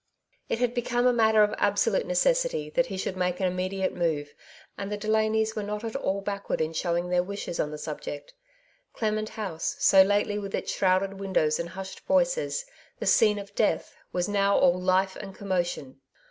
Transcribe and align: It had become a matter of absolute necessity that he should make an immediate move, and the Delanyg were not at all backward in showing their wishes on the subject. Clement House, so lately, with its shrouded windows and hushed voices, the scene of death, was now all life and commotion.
It 0.49 0.57
had 0.57 0.73
become 0.73 1.05
a 1.05 1.13
matter 1.13 1.43
of 1.43 1.53
absolute 1.59 2.07
necessity 2.07 2.71
that 2.71 2.87
he 2.87 2.97
should 2.97 3.15
make 3.15 3.39
an 3.39 3.45
immediate 3.45 3.93
move, 3.93 4.33
and 4.75 4.91
the 4.91 4.97
Delanyg 4.97 5.55
were 5.55 5.61
not 5.61 5.83
at 5.83 5.95
all 5.95 6.21
backward 6.21 6.59
in 6.59 6.73
showing 6.73 7.09
their 7.09 7.21
wishes 7.21 7.59
on 7.59 7.69
the 7.69 7.77
subject. 7.77 8.33
Clement 8.93 9.29
House, 9.29 9.75
so 9.77 10.01
lately, 10.01 10.39
with 10.39 10.55
its 10.55 10.73
shrouded 10.73 11.19
windows 11.19 11.59
and 11.59 11.69
hushed 11.69 11.99
voices, 12.07 12.65
the 12.97 13.05
scene 13.05 13.37
of 13.37 13.53
death, 13.53 13.95
was 14.11 14.27
now 14.27 14.57
all 14.57 14.81
life 14.81 15.15
and 15.17 15.35
commotion. 15.35 16.01